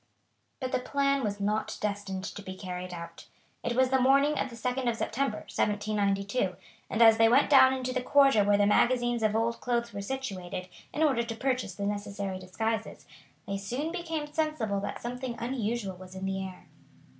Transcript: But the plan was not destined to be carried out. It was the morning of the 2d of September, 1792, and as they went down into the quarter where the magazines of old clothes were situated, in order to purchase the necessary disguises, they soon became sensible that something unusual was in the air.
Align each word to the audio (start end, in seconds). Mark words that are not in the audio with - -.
But 0.59 0.71
the 0.71 0.79
plan 0.79 1.23
was 1.23 1.39
not 1.39 1.77
destined 1.79 2.23
to 2.23 2.41
be 2.41 2.55
carried 2.57 2.91
out. 2.91 3.27
It 3.61 3.75
was 3.75 3.91
the 3.91 4.01
morning 4.01 4.35
of 4.39 4.49
the 4.49 4.55
2d 4.55 4.89
of 4.89 4.95
September, 4.97 5.41
1792, 5.47 6.55
and 6.89 7.03
as 7.03 7.19
they 7.19 7.29
went 7.29 7.51
down 7.51 7.71
into 7.71 7.93
the 7.93 8.01
quarter 8.01 8.43
where 8.43 8.57
the 8.57 8.65
magazines 8.65 9.21
of 9.21 9.35
old 9.35 9.61
clothes 9.61 9.93
were 9.93 10.01
situated, 10.01 10.69
in 10.91 11.03
order 11.03 11.21
to 11.21 11.35
purchase 11.35 11.75
the 11.75 11.85
necessary 11.85 12.39
disguises, 12.39 13.05
they 13.47 13.59
soon 13.59 13.91
became 13.91 14.25
sensible 14.25 14.79
that 14.79 14.99
something 15.03 15.35
unusual 15.37 15.95
was 15.97 16.15
in 16.15 16.25
the 16.25 16.45
air. 16.47 16.65